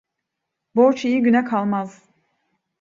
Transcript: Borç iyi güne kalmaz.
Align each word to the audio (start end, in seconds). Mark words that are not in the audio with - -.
Borç 0.75 1.05
iyi 1.05 1.21
güne 1.21 1.45
kalmaz. 1.45 2.01